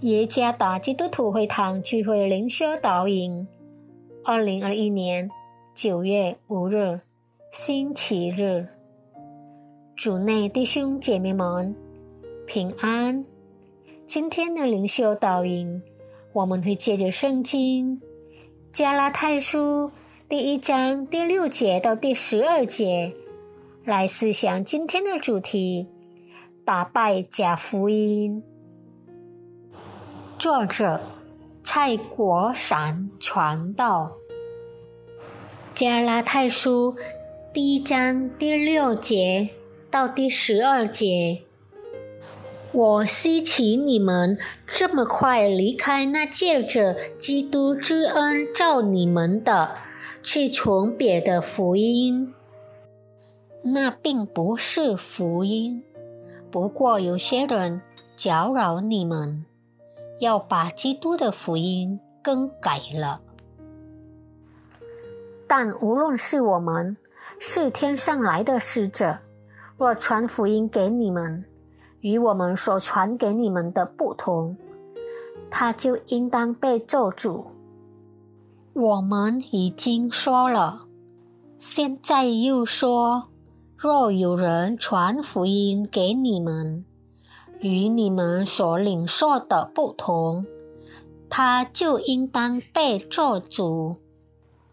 [0.00, 3.46] 耶加达基督徒会堂聚会灵修导引，
[4.24, 5.30] 二零二一年
[5.74, 7.00] 九月五日，
[7.52, 8.66] 星期日，
[9.94, 11.76] 主内弟兄姐妹们
[12.46, 13.22] 平安。
[14.06, 15.82] 今天的灵修导引，
[16.32, 18.00] 我们会借着圣经
[18.72, 19.90] 加拉太书
[20.30, 23.14] 第一章第六节到第十二节
[23.84, 25.86] 来思想今天的主题：
[26.64, 28.42] 打败假福音。
[30.40, 31.02] 作者
[31.62, 34.12] 蔡国闪传道，
[35.74, 36.96] 加拉太书
[37.52, 39.50] 第一章第六节
[39.90, 41.42] 到第十二节。
[42.72, 49.72] 我希奇你们这么快离开那借着基督之恩召你们的，
[50.22, 52.32] 去从别的福音。
[53.62, 55.84] 那并不是福音，
[56.50, 57.82] 不过有些人
[58.16, 59.44] 搅扰你们。
[60.20, 63.22] 要把基督的福音更改了，
[65.48, 66.96] 但无论是我们
[67.38, 69.20] 是天上来的使者，
[69.78, 71.46] 若传福音给你们，
[72.00, 74.58] 与我们所传给你们的不同，
[75.50, 77.46] 他就应当被咒诅。
[78.74, 80.82] 我们已经说了，
[81.56, 83.30] 现在又说，
[83.74, 86.84] 若有人传福音给你们，
[87.60, 90.46] 与你们所领受的不同，
[91.28, 93.96] 他就应当被做主。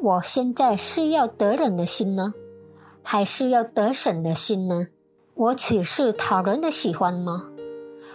[0.00, 2.34] 我现在是要得人的心呢，
[3.02, 4.88] 还是要得神的心呢？
[5.34, 7.50] 我岂是讨人的喜欢吗？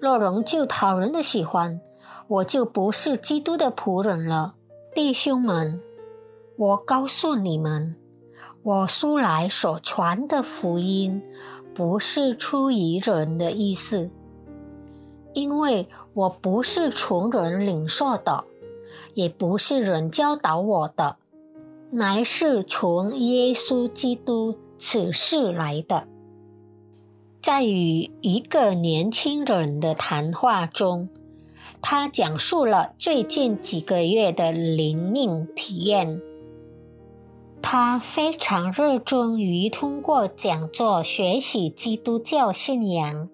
[0.00, 1.80] 若仍旧讨人的喜欢，
[2.26, 4.56] 我就不是基督的仆人了。
[4.92, 5.80] 弟兄们，
[6.56, 7.94] 我告诉你们，
[8.62, 11.22] 我素来所传的福音，
[11.72, 14.10] 不是出于人的意思。
[15.38, 18.44] 因为我不是从人领受的，
[19.14, 21.16] 也不是人教导我的，
[21.92, 26.08] 乃是从耶稣基督此世来的。
[27.40, 31.08] 在与一个年轻人的谈话中，
[31.80, 36.20] 他讲述了最近几个月的灵命体验。
[37.62, 43.28] 他非常热衷于通过讲座学习基督教信仰。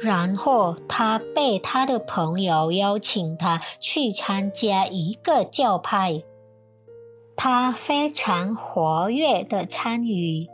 [0.00, 6.22] 然后他被他的朋友邀请他去参加一个教派，
[7.34, 10.46] 他非常活跃的参与，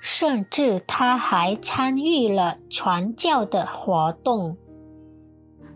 [0.00, 4.56] 甚至他还参与了传教的活动。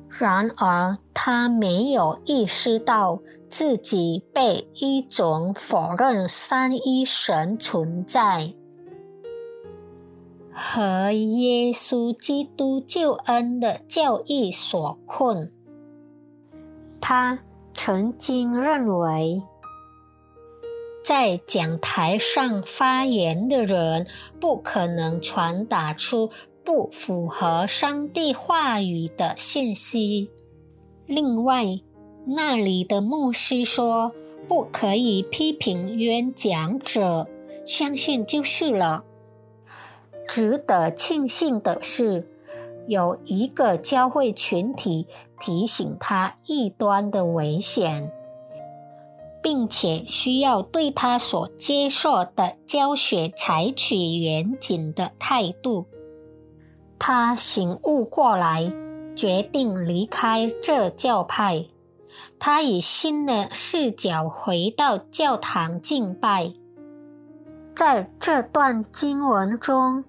[0.08, 3.18] 然而他没有意识到
[3.50, 8.54] 自己被一种否认三一神存在。
[10.54, 15.52] 和耶稣基督救恩的教义所困。
[17.00, 17.40] 他
[17.74, 19.42] 曾经认为，
[21.04, 24.06] 在讲台上发言的人
[24.40, 26.30] 不可能传达出
[26.64, 30.30] 不符合上帝话语的信息。
[31.06, 31.80] 另外，
[32.26, 34.12] 那里的牧师说
[34.48, 37.28] 不可以批评原讲者，
[37.66, 39.04] 相信就是了。
[40.26, 42.26] 值得庆幸的是，
[42.86, 45.06] 有一个教会群体
[45.38, 48.10] 提醒他异端的危险，
[49.42, 55.86] 并且需要对他所接受的教学采取严谨的态度。
[56.98, 58.72] 他醒悟过来，
[59.14, 61.66] 决定离开这教派。
[62.38, 66.52] 他以新的视角回到教堂敬拜。
[67.74, 70.04] 在这段经文中。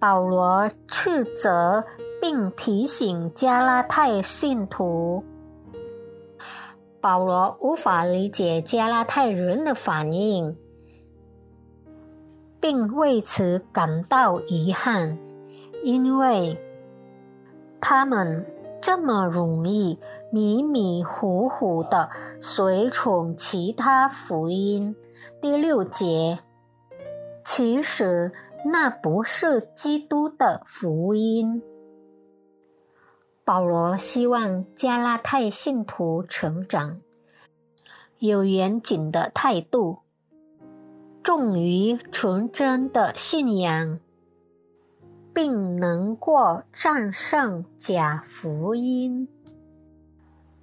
[0.00, 1.84] 保罗斥责
[2.20, 5.24] 并提醒加拉太信徒，
[7.00, 10.56] 保罗无法理解加拉太人的反应，
[12.60, 15.18] 并为此感到遗憾，
[15.82, 16.56] 因为
[17.80, 18.46] 他们
[18.80, 19.98] 这么容易
[20.30, 22.08] 迷迷糊糊的
[22.38, 24.94] 随从其他福音。
[25.40, 26.38] 第六节，
[27.44, 28.30] 其实。
[28.64, 31.62] 那不是基督的福音。
[33.44, 37.00] 保罗希望加拉太信徒成长，
[38.18, 40.00] 有严谨的态度，
[41.22, 44.00] 重于纯真的信仰，
[45.32, 49.28] 并能过战胜假福音。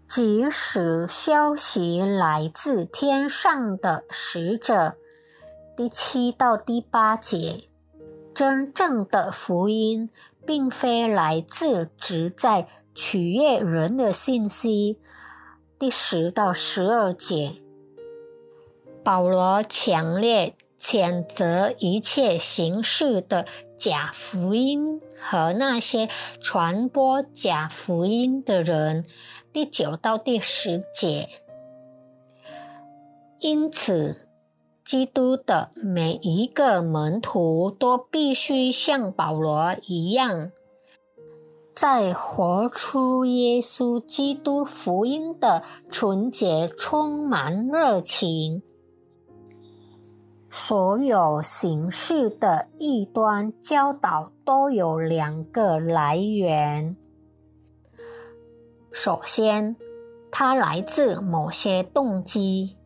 [0.07, 4.95] 即使消息来自天上的使者，
[5.75, 7.67] 第七到第八节。
[8.35, 10.09] 真正的福音，
[10.45, 14.99] 并非来自只在取悦人的信息。
[15.79, 17.53] 第十到十二节，
[19.03, 23.45] 保罗强烈谴责一切形式的
[23.77, 26.09] 假福音和那些
[26.41, 29.05] 传播假福音的人。
[29.53, 31.29] 第九到第十节，
[33.39, 34.27] 因此，
[34.85, 40.51] 基督的每一个门徒都必须像保罗一样。
[41.73, 48.61] 在活出耶稣基督福音的纯洁，充满热情。
[50.51, 56.95] 所有形式的异端教导都有两个来源。
[58.91, 59.75] 首先，
[60.31, 62.77] 它来自某些动机，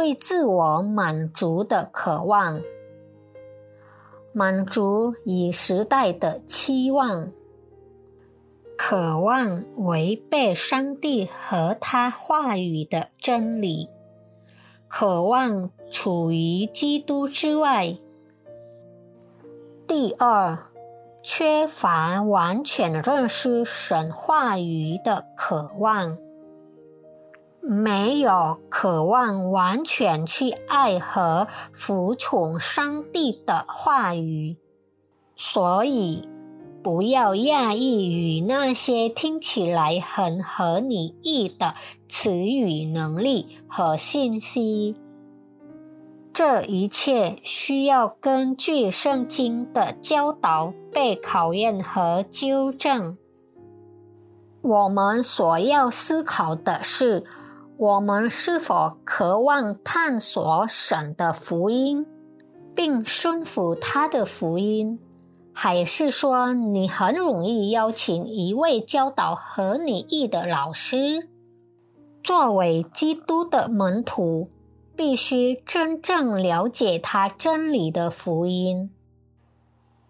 [0.00, 2.62] 对自我满足的渴望，
[4.32, 7.30] 满足与时代的期望。
[8.78, 13.90] 渴望违背上帝和他话语的真理，
[14.88, 17.98] 渴望处于基督之外。
[19.86, 20.56] 第二，
[21.22, 26.16] 缺乏完全认识神话语的渴望，
[27.62, 34.56] 没有渴望完全去爱和服从上帝的话语，
[35.36, 36.28] 所以。
[36.82, 41.74] 不要讶异于那些听起来很合你意的
[42.08, 44.96] 词语、能力和信息。
[46.32, 53.18] 这一切需要根据圣经的教导被考验和纠正。
[54.62, 57.24] 我们所要思考的是：
[57.80, 62.04] 我们是否渴望探索神的福音，
[62.74, 65.00] 并顺服他的福音？
[65.54, 71.30] 还是说，你很容易邀请一位教导合你意的老师？
[72.22, 74.50] 作为基督的门徒，
[74.94, 78.90] 必须真正了解他真理的福音，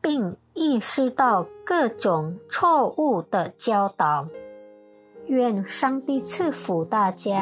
[0.00, 4.26] 并意识到各种错误的教导。
[5.30, 7.40] 愿上帝赐福大家。